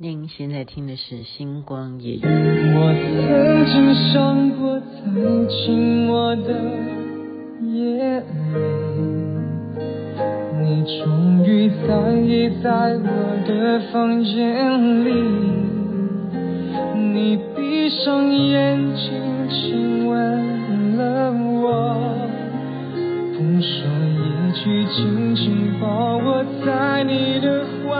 [0.00, 2.18] 您现在听的是《星光夜》。
[2.22, 4.86] 我曾经想过，在
[5.48, 6.54] 寂寞的
[7.66, 8.62] 夜里，
[10.62, 13.08] 你终于在意在我
[13.44, 15.10] 的房间里，
[16.94, 19.10] 你闭上眼睛
[19.50, 20.14] 亲吻
[20.96, 21.98] 了我，
[23.34, 23.74] 不说
[24.14, 24.22] 一
[24.62, 24.62] 句，
[24.94, 27.98] 紧紧抱我在你的怀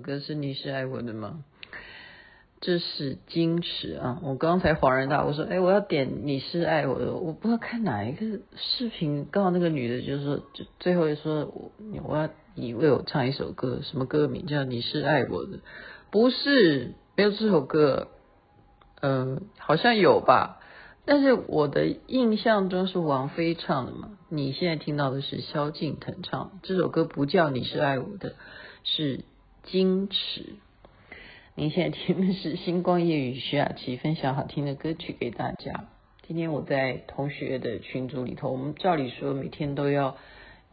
[0.00, 1.44] 歌是你是爱我的吗？
[2.62, 4.20] 这是矜持啊！
[4.22, 11.72] 我刚才恍然大悟，说：“哎，我要点你是爱我的。”我不知道看哪一个视频，刚好那个女的就说，就最后就说：“我
[12.04, 15.60] 我要你为我唱一首歌，什么歌名叫你是爱我的？”
[16.12, 18.08] 不是，没有这首歌。
[19.00, 20.60] 嗯、好像有吧？
[21.06, 24.18] 但是我的印象中是王菲唱的嘛。
[24.28, 28.34] 你现在听到的是萧敬腾唱这首歌，不叫你是爱我的，
[28.84, 29.24] 是。
[29.66, 30.54] 矜持，
[31.54, 35.84] 您现在听的是星光夜雨徐雅琪分享好听的歌曲给大家。
[36.26, 40.16] 今天我在同学的群组里头，我们照理说每天都要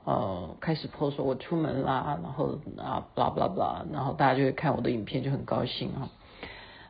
[0.05, 6.09] 呃开始 po 说我出门啦，然后啊 blah blah blah，然后大家就会看我的影片，就很高兴啊。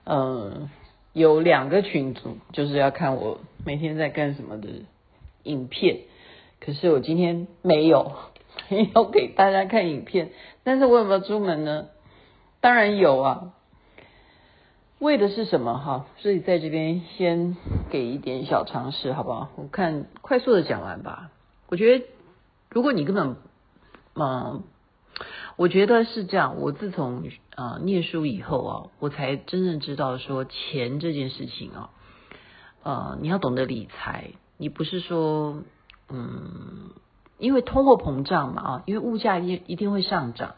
[0.03, 0.69] 呃，
[1.13, 4.69] 有两个群组就是要看我每天在干什么的
[5.43, 6.01] 影片，
[6.59, 8.13] 可是我今天没有。
[8.95, 10.31] 要给大家看影片，
[10.63, 11.87] 但是我有没有出门呢？
[12.61, 13.53] 当然有啊。
[14.99, 16.07] 为的是什么哈？
[16.17, 17.55] 所以在这边先
[17.91, 19.49] 给一点小常识，好不好？
[19.55, 21.29] 我看快速的讲完吧。
[21.69, 22.05] 我觉得
[22.71, 23.35] 如果你根本，
[24.15, 24.63] 嗯，
[25.55, 26.59] 我觉得是这样。
[26.59, 31.89] 我自从啊、呃、念书以后啊，我才真正知道说钱这件事情啊，
[32.81, 35.61] 呃，你要懂得理财，你不是说
[36.09, 36.91] 嗯。
[37.37, 40.55] 因为通货膨胀嘛啊，因为物价一一定会上涨，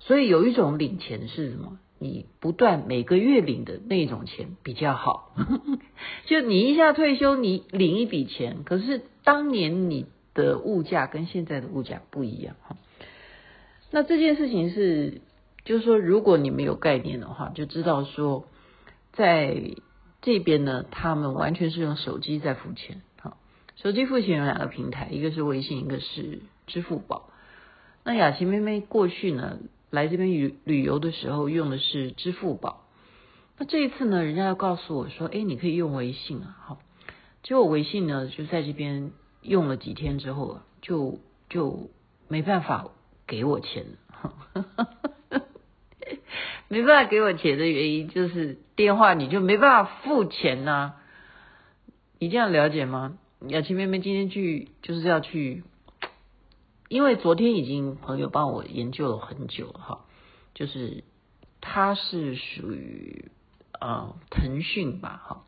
[0.00, 1.78] 所以有一种领钱是什么？
[1.98, 5.32] 你不断每个月领的那种钱比较好。
[6.26, 10.04] 就你一下退休，你领一笔钱，可是当年你
[10.34, 12.76] 的物价跟现在的物价不一样哈。
[13.90, 15.22] 那这件事情是，
[15.64, 18.44] 就是说，如果你没有概念的话，就知道说，
[19.14, 19.56] 在
[20.20, 23.00] 这边呢，他们完全是用手机在付钱。
[23.76, 27.30] 手机付钱有两个平台，一个是微信，一个是支付宝。
[28.04, 29.58] 那雅琪妹妹过去呢，
[29.90, 32.86] 来这边旅旅游的时候用的是支付宝。
[33.58, 36.56] 那这一次呢，人家要告诉我说，哎，你可以用微信啊。
[36.60, 36.78] 好，
[37.42, 41.20] 结果微信呢就在这边用了几天之后，就
[41.50, 41.90] 就
[42.28, 42.88] 没办法
[43.26, 45.42] 给我钱了。
[46.68, 50.96] 没办法给我钱的原因就是电话你就没办法付钱呐、啊。
[52.18, 53.18] 你这样了解吗？
[53.48, 55.62] 雅琪妹妹今天去就是要去，
[56.88, 60.06] 因为昨天已经朋友帮我研究了很久哈，
[60.54, 61.04] 就是
[61.60, 63.30] 它是属于
[63.78, 65.44] 呃腾讯吧哈，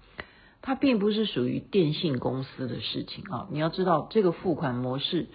[0.61, 3.49] 它并不是属于电信公司的事情啊。
[3.51, 5.27] 你要知道这个付款模式，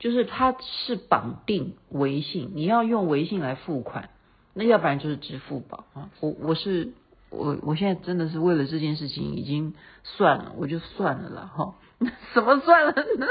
[0.00, 4.10] 就是它是绑定微信，你要用微信来付款，
[4.54, 6.10] 那要不然就是支付宝啊。
[6.20, 6.92] 我我是。
[7.36, 11.74] 我我现在真的是为了这件事情已经算了，我就算了啦哈。
[12.34, 13.26] 什么算了呢？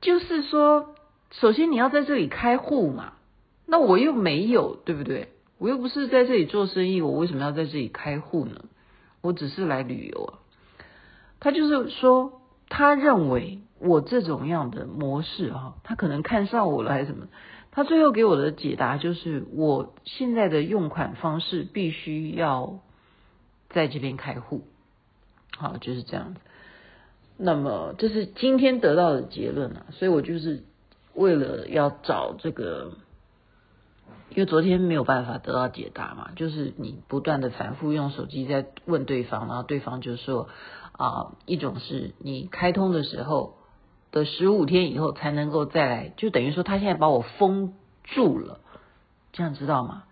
[0.00, 0.94] 就是说，
[1.30, 3.14] 首先你要在这里开户嘛，
[3.66, 5.28] 那我又没有，对不对？
[5.58, 8.64] 我又不是在这里做生意，我为什么要在这里开户呢？
[9.20, 10.38] 我只是来旅游啊。
[11.40, 17.28] 他就是说，他认为我这种样的模式哈，他可能看上我了还是什么？
[17.74, 22.78] 他最后给我的解答就是，我现在的用款方式必须要
[23.70, 24.62] 在这边开户，
[25.58, 26.40] 好，就是这样子。
[27.36, 30.62] 那么这是今天得到的结论啊，所以我就是
[31.14, 32.92] 为了要找这个，
[34.30, 40.48] 因为昨天没有办法得到解答嘛，就是你不断的反复用手机在问对方，然后对方就说
[40.92, 43.56] 啊，一种是你开通的时候
[44.14, 47.74] 的十五天以后才能够再来，就等于说他现在把我封
[48.04, 48.60] 住了，
[49.32, 50.04] 这样知道吗？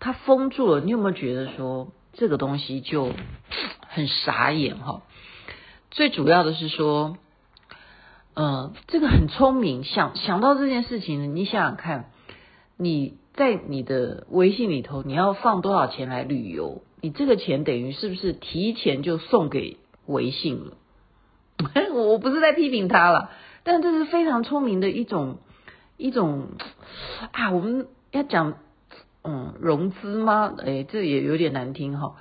[0.00, 3.12] 他封住了，你有没有觉得说这个东西就
[3.88, 5.02] 很傻眼哈？
[5.90, 7.18] 最主要的是说，
[8.34, 12.10] 嗯、这个很聪明，想想到这件事情，你想想看，
[12.78, 16.82] 你在你的微信里头，你要放多少钱来旅游？
[17.02, 20.78] 你这个钱等于是不是提前就送给微信了？
[21.92, 23.30] 我 我不是在批评他了，
[23.62, 25.38] 但这是非常聪明的一种
[25.96, 26.48] 一种
[27.32, 28.58] 啊，我们要讲
[29.24, 30.54] 嗯融资吗？
[30.58, 32.16] 哎，这也有点难听哈。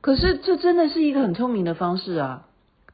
[0.00, 2.46] 可是这真的是一个很聪明的方式啊。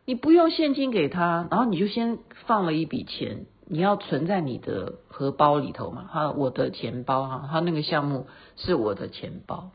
[0.05, 6.03] 你不用现金给他，然后你就先放了一笔钱，你要存在你的荷包里头嘛？
[6.11, 8.27] 哈，我的钱包哈，他那个项目
[8.57, 9.71] 是我的钱包。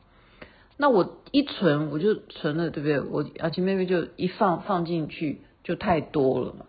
[0.75, 2.99] 那我一存，我就存了，对不对？
[2.99, 6.65] 我阿琪妹妹就一放放进去，就太多了嘛。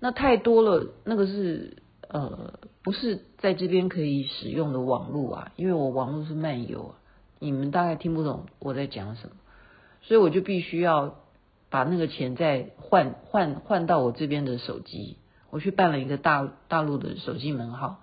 [0.00, 1.76] 那太多了，那个是
[2.08, 6.94] 呃，不是在这边可以使用的网络啊，因为我网络是漫游啊，
[7.38, 9.36] 你们大概听不懂我在讲什么，
[10.02, 11.20] 所以我就必须要。
[11.70, 15.16] 把那个钱再换换换到我这边的手机，
[15.50, 18.00] 我去办了一个大大陆的手机门号，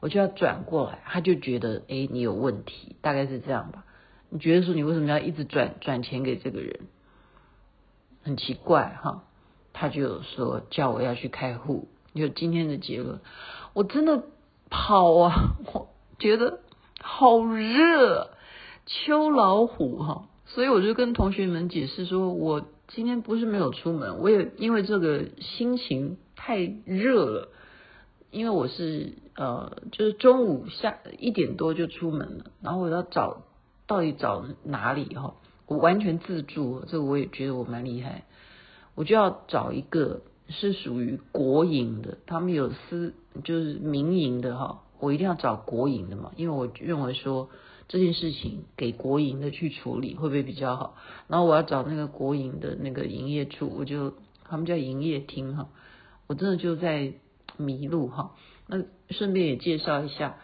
[0.00, 3.86] 我就要转过来，他就觉得哎，你有问题，大概是这样吧？
[4.28, 6.80] 你觉得说你为什么要一直转转钱给这个人？
[8.22, 9.24] 很奇怪哈，
[9.74, 11.88] 他就说叫我要去开户。
[12.14, 13.20] 就今天的结论，
[13.74, 14.22] 我真的
[14.70, 15.88] 跑啊，我
[16.18, 16.60] 觉得
[16.98, 18.30] 好热，
[18.86, 22.64] 秋老虎哈，所以我就跟同学们解释说我。
[22.86, 27.48] 今天不是没有出门，我也因为这个心情太热了，
[28.30, 33.44] 因为我是呃，就是中午下一点多就出门了，然后我要找
[33.86, 35.34] 到底找哪里哈，
[35.66, 38.24] 我完全自助，这个我也觉得我蛮厉害，
[38.94, 43.14] 我就要找一个是属于国营的，他们有私
[43.44, 47.50] 就是民营的哈，我一定要找国营的嘛，因为我认为说。
[47.86, 50.96] 这件事情给国营的去处理会不会比较好？
[51.28, 54.14] 然后我要找那个国营的那个营业处，我就
[54.48, 55.68] 他们叫营业厅哈，
[56.26, 57.12] 我真的就在
[57.58, 58.34] 迷路哈。
[58.66, 60.38] 那顺便也介绍一下，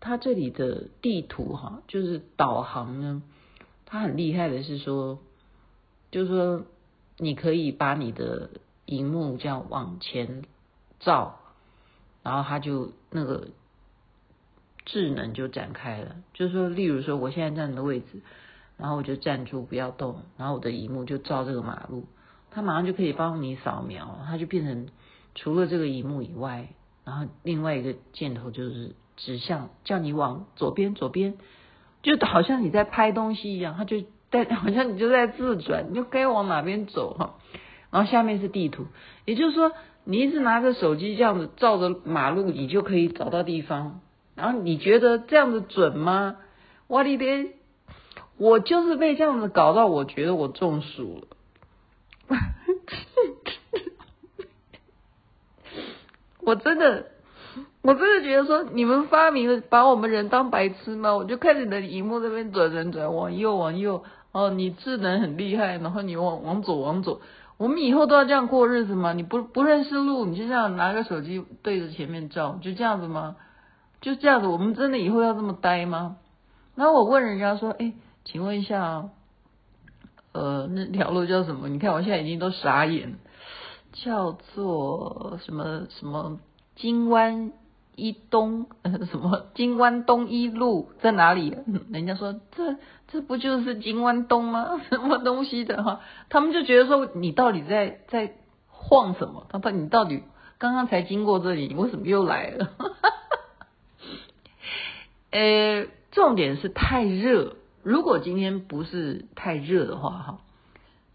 [0.00, 3.22] 它这里的地图哈，就是导航呢，
[3.86, 5.20] 它很厉害的是说，
[6.10, 6.64] 就是说
[7.20, 8.50] 你可以把你的
[8.86, 10.42] 荧幕这样往前
[10.98, 11.38] 照，
[12.22, 13.48] 然后它就那个。
[14.86, 18.22] 智能就展开了，就是说，例如说，我现在站的位置，
[18.76, 22.06] 然后我就站住不要动，然后我的荧幕就照这个马路，
[22.50, 24.88] 它马上就可以帮你扫描，它就变成
[25.36, 26.70] 除了这个荧幕以外，
[27.04, 31.36] 然后另外一个箭头就是指向叫你往左边，左边，
[32.02, 37.34] 就好像你在拍东西一样，它就但 好像你就在自转，你就该往哪边走哈，
[37.90, 38.86] 然后下面是地图，
[39.24, 39.72] 也就是说，
[40.04, 44.00] 你一直拿着手机这样子照着马路，你就可以找到地方。
[44.36, 46.36] 然后你觉得这样子准吗？
[46.86, 47.50] 我的天，
[48.38, 51.28] 我就是被这样子搞到，我觉得我中暑了。
[56.42, 57.06] 我真的，
[57.82, 61.14] 我真的觉得说，你们发明了把我们人当白痴吗？
[61.14, 67.20] 我就看着你的荧幕这边转转转，往右往右，哦，你智能很厉害，然后你往往左往左，
[67.56, 69.12] 我们以后都要这样过日子吗？
[69.12, 73.36] 你不不认识路，你就这样拿个手机对着前面照，就这样子吗？
[74.00, 76.16] 就这样子，我们真的以后要这么呆吗？
[76.74, 77.92] 然后我问人家说：“哎，
[78.24, 79.10] 请问一下，
[80.32, 81.68] 呃，那条路叫什么？
[81.68, 83.18] 你看我现在已经都傻眼，
[83.92, 86.38] 叫做什么什么
[86.76, 87.52] 金湾
[88.00, 91.56] 一东，呃， 什么金湾东一路在哪里？
[91.92, 92.76] 人家说这
[93.08, 94.80] 这不就是金湾东吗？
[94.88, 96.00] 什么东西的哈？
[96.28, 98.34] 他们就觉得说你到底在在
[98.68, 99.46] 晃什么？
[99.50, 100.22] 他说你到底
[100.58, 102.70] 刚刚才经过这里，你为什么又来了？”
[105.30, 107.56] 呃，重点是太热。
[107.82, 110.38] 如果今天不是太热的话，哈，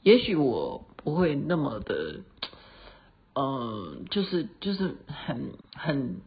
[0.02, 2.22] 也许我不会那么的，
[3.36, 6.22] 嗯、就是就是很很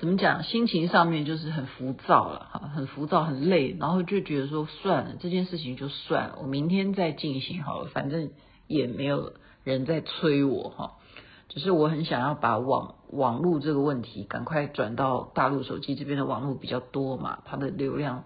[0.00, 8.30] 怎么讲，心情上面就是很浮躁了，哈，很浮躁，很累，然后就觉得说算了，这件事情就算了，我明天再进行好了，反正
[8.66, 10.92] 也没有人在催我，哈。
[11.50, 18.24] 只是我很想要把网网络这个问题赶快转到大陆手机这边的网络比较多嘛，它的流量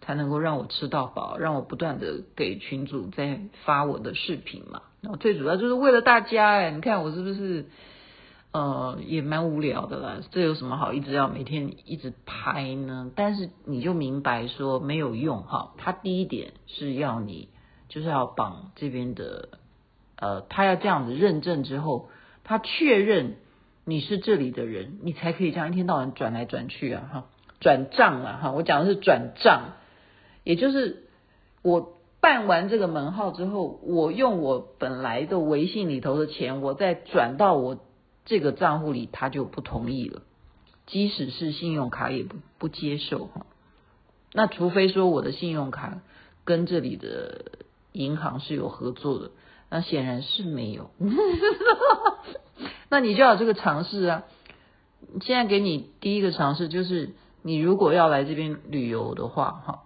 [0.00, 4.82] 才能够让我吃到饱，让我不断的给群主在发我的视频嘛。
[5.02, 7.66] 然后最主要就是为了大家哎，你看我是不是
[8.52, 10.20] 呃也蛮无聊的啦？
[10.30, 13.10] 这有什么好一直要每天一直拍呢？
[13.16, 15.72] 但是你就明白说没有用哈。
[15.78, 17.48] 他第一点是要你
[17.88, 19.48] 就是要绑这边的
[20.16, 22.08] 呃，他要这样子认证之后，
[22.44, 23.36] 他确认
[23.84, 27.24] 你是这里的人，你才可以这样一天到晚转来转去啊哈，
[27.60, 28.52] 转账啊哈。
[28.52, 29.72] 我讲的是转账，
[30.44, 31.04] 也就是
[31.62, 31.94] 我。
[32.22, 37.80] 办完这个门号之后，我用我本来的微信里头的钱，我再转到我
[38.24, 40.22] 这个账户里，他就不同意了。
[40.86, 43.46] 即使是信用卡也不不接受哈。
[44.32, 46.00] 那除非说我的信用卡
[46.44, 47.52] 跟这里的
[47.92, 49.30] 银行是有合作的，
[49.70, 50.90] 那显然是没有。
[52.88, 54.24] 那你就要这个尝试啊。
[55.20, 59.82] 现在给你第一个尝试就是，你如果要来这边旅游的话，哈。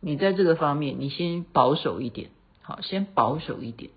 [0.00, 3.90] 你在这个方面，你先保守一点，好，先保守一点。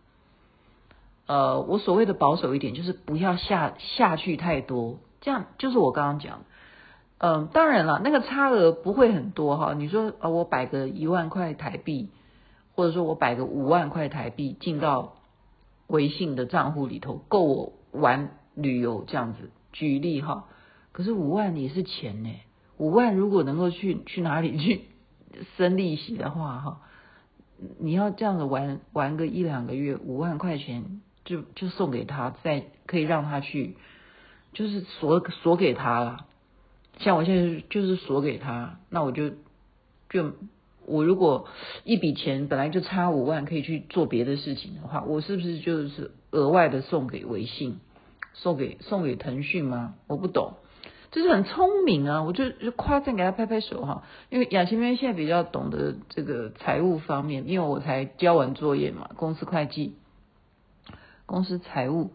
[1.28, 6.40] 呃，我所谓的保守一点，就是不要下下去太多，这样就是我刚刚讲。
[7.20, 9.74] 嗯、呃，当然了，那个差额不会很多哈。
[9.74, 12.10] 你说，呃，我摆个一万块台币，
[12.76, 15.14] 或者说我摆个五万块台币进到
[15.88, 19.52] 微信的账户里头，够我玩旅游这样子。
[19.74, 20.46] 举例哈，
[20.92, 22.30] 可是五万也是钱呢，
[22.78, 24.82] 五万如果能够去去哪里去？
[25.56, 26.82] 生利息的话，哈，
[27.80, 33.76] 你要这样子玩玩个一两个月，五万块钱就就送给他，再可以让他去，
[34.54, 36.26] 就是锁锁给他了。
[37.00, 39.30] 像我现在就是锁给他，那我就
[40.10, 40.34] 就
[40.86, 41.48] 我如果
[41.84, 47.80] 一笔钱本来就差五万，可以去做别的事情的话，我是不是就是额外的送给微信，
[48.34, 49.96] 送给送给腾讯吗？
[50.08, 50.54] 我不懂。
[51.10, 59.96] 就是很聪明啊，我就就夸赞给他拍拍手哈，因为雅琪妹现在比较懂得这个财务方面，因为我才交完作业嘛，公司会计、
[61.28, 62.10] 公司财务，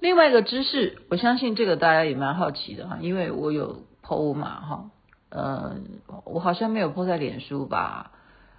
[0.00, 4.90] 另外一个知识，我相信这个大家也蛮好奇的哈，因为我有 PO 嘛哈，
[5.28, 5.76] 呃，
[6.24, 8.10] 我好像没有 PO 在脸书吧？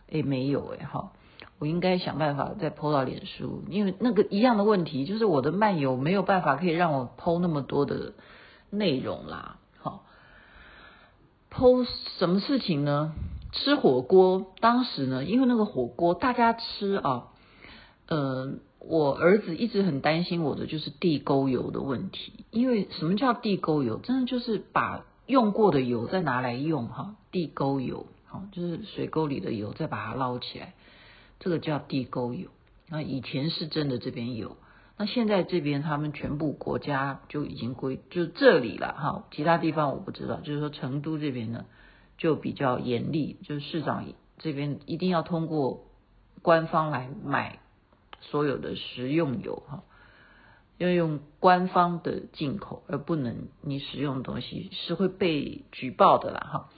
[0.07, 1.11] 诶，没有诶哈，
[1.59, 8.13] 我应该想办法再 PO 到脸书，因为那个一样的问题，就是我的漫游没有办法可以让我 PO 那么多的
[8.69, 9.57] 内容啦。
[9.79, 10.05] 好
[11.51, 11.87] 剖
[12.19, 13.13] 什么事情呢？
[13.51, 17.27] 吃火锅，当时呢，因为那个火锅大家吃啊，
[18.07, 18.55] 呃，
[18.87, 22.33] 我儿子一直很担心我的就是地沟油的问题。
[22.51, 23.97] 因为什么叫地沟油？
[23.97, 28.05] 真的就是把用过的油再拿来用哈，地沟油，
[28.51, 30.73] 就是水沟里的油再把它捞起来，
[31.39, 32.49] 这个叫地沟油。
[32.87, 34.57] 那以前是真的这边有。
[34.97, 40.35] 那现在这边他们全部国家就已经归就这里了哈，其他地方我不知道。
[40.35, 41.65] 就是说成都这边呢
[42.17, 44.05] 就比较严厉，就是市长
[44.37, 45.85] 这边一定要通过
[46.41, 47.59] 官方来买
[48.29, 49.83] 所有的食用油哈，
[50.77, 56.69] 要用官方的进口，而不能你使用的东西是会被举报的啦哈。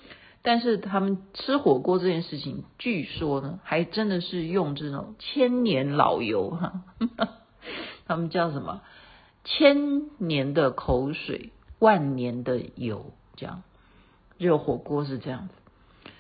[0.44, 6.84] 但是他们吃火锅这件事情，据说呢还真的是用这种千年老油哈。
[8.08, 8.82] 他们叫什么？
[9.44, 13.64] 千年的口水，万年的油，这样
[14.38, 16.12] 热火锅是这样子，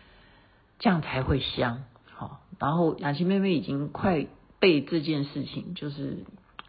[0.79, 1.83] 这样才会香。
[2.13, 4.27] 好，然后雅琪妹妹已经快
[4.59, 6.25] 被这件事情，就是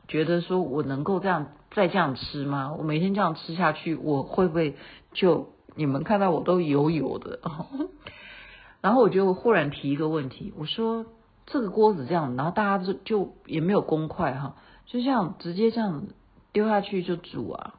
[0.09, 2.75] 觉得说我能够这样再这样吃吗？
[2.79, 4.77] 我每天这样吃下去，我会不会
[5.13, 7.41] 就你们看到我都油油的？
[8.81, 11.07] 然后我就忽然提一个问题，我说
[11.47, 14.55] 这个锅子这样，然后大家就就也没有公筷哈。
[14.87, 16.05] 就这样直接这样
[16.53, 17.75] 丢下去就煮啊！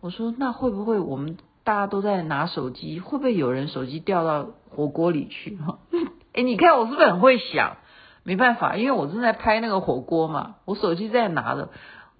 [0.00, 5.56] 我说那会不会我们大家都在拿手机，会不会有人手机掉到火锅里去？
[5.56, 5.78] 哈，
[6.34, 7.76] 哎，你看我是不是很会想？
[8.24, 11.70] 没办法，因为我正在拍那个火锅嘛，我手机在拿着。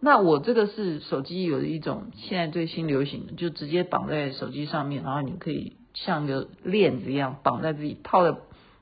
[0.00, 8.36] 那我这个是手机有一种现在最新流行的，就直接绑在手机上面，然后你可以像个链子一样绑在自己套在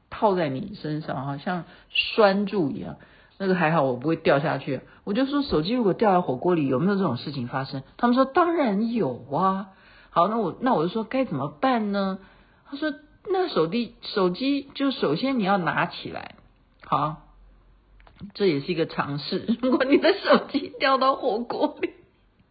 [0.08, 2.96] 套在你身上，好像拴住一样。
[3.38, 4.80] 那个还好，我不会掉下去。
[5.04, 7.82] 我就说，手机如果掉到火锅里，有没有这种事情发生？
[7.96, 9.68] 他们说当然有啊。
[10.10, 12.18] 好，那我那我就说该怎么办呢？
[12.68, 12.92] 他说
[13.30, 16.34] 那手机手机就首先你要拿起来，
[16.90, 17.22] 好，
[18.34, 19.46] 这也是一个尝试。
[19.62, 21.92] 如果你的手机掉到火锅里，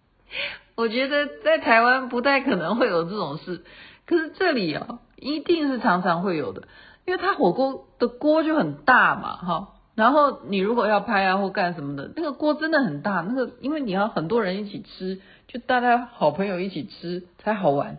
[0.75, 3.65] 我觉得在台湾不太可能会有这种事，
[4.07, 6.69] 可是这里啊，一定是常常会有的，
[7.05, 9.73] 因为它火锅的锅就很大嘛，哈。
[9.93, 15.19] 然后你如果要拍啊或干什么的，那个锅真的很大，那个因为你要很多人一起吃，
[15.49, 17.97] 就大家好朋友一起吃才好玩。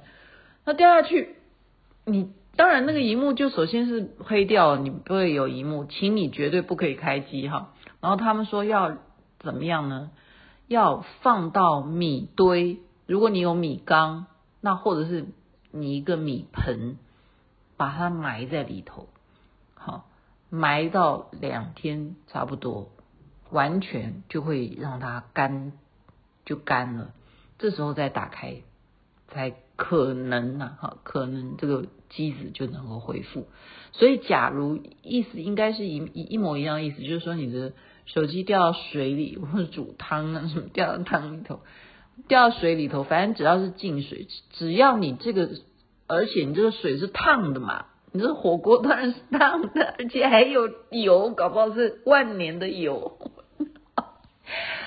[0.64, 1.36] 那掉下去，
[2.06, 7.72] 你当然那个荧幕就首先是黑掉，你不会有荧幕，请你绝对不可以开机哈。
[8.02, 8.98] 然后他们说要
[9.38, 10.10] 怎么样呢？
[10.68, 14.26] 要放到米堆，如果你有米缸，
[14.60, 15.28] 那或者是
[15.70, 16.98] 你一个米盆，
[17.78, 19.08] 把它埋在里头，
[19.72, 20.04] 好，
[20.50, 22.90] 埋到两天差不多，
[23.48, 25.72] 完全就会让它干，
[26.44, 27.12] 就干了。
[27.58, 28.58] 这时候再打开，
[29.30, 33.46] 才可能呐，哈，可能这个机子就能够恢复。
[33.92, 37.72] 所以，假如意思应该是一一模一样的意思，就是说你的
[38.06, 41.60] 手机掉到水里，或者煮汤啊什么掉到汤里头，
[42.28, 45.50] 掉到水里头，反正只要是进水，只要你这个，
[46.06, 53.18] 而且你这个水是烫的嘛，你这火锅当然是烫的，而且还有油，搞不好是万年的油。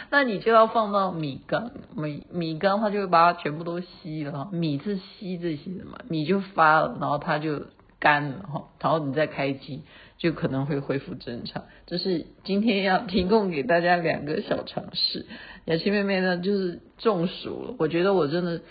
[0.10, 7.64] 那你就要放到米缸，米米缸它就会把它全部都吸了，米是吸这些的嘛，米就发了，然后它就
[8.00, 9.84] 干了哈，然后你再开机，
[10.18, 11.64] 就可能会恢复正常。
[11.86, 15.26] 这是今天要提供给大家两个小常识。
[15.66, 18.62] 雅琪妹妹呢，就是中暑了，我觉得我真的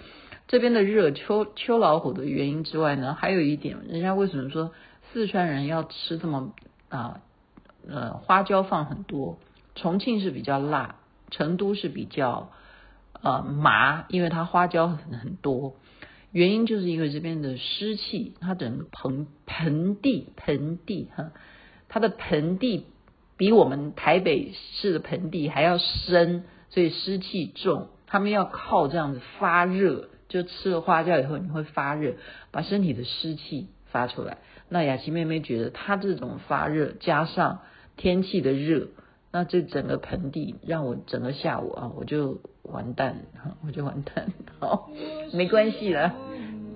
[0.49, 4.73] 这边的热秋秋老虎的原因之外呢，还有一点，人家为什么说
[5.12, 6.53] 四川人要吃这么
[6.91, 7.21] 啊
[7.89, 9.39] 呃花椒放很多，
[9.75, 10.97] 重庆是比较辣。
[11.33, 12.53] 成都是比较
[13.23, 15.75] 呃麻，因为它花椒很很多，
[16.31, 21.33] 原因就是因为这边的湿气，它整个盆盆地盆地哈，
[21.89, 22.87] 它的盆地
[23.37, 32.15] 比我们台北市的盆地还要深，所以湿气重，他们要靠这样子发热，就吃了花椒以后你会发热，
[32.51, 34.39] 把身体的湿气发出来。
[34.69, 37.61] 那雅琪妹妹觉得她这种发热加上
[37.97, 38.89] 天气的热。
[39.35, 43.17] 那这整个盆地让我整个下午啊，我就完蛋，
[43.67, 44.27] 我就完蛋。
[44.59, 44.91] 好，
[45.33, 46.12] 没关系了，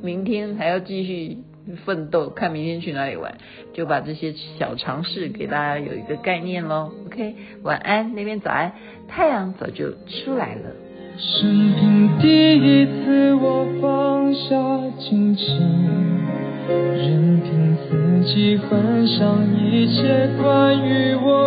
[0.01, 1.37] 明天还要继续
[1.85, 3.37] 奋斗，看明天去哪里玩，
[3.75, 6.93] 就把这些小尝试给大家有一个概念喽。
[7.05, 8.73] OK，晚安，那边早安，
[9.07, 10.71] 太阳早就出来了。
[11.19, 14.57] 生平第一次我放下
[14.99, 15.61] 矜持，
[16.69, 21.47] 任凭四季换上一切关于我。